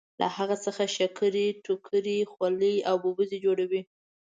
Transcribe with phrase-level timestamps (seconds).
[0.21, 3.81] له هغه څخه شکرۍ ټوکرۍ خولۍ او ببوزي جوړوي.